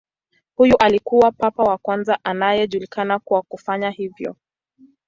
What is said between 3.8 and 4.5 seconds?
hivyo.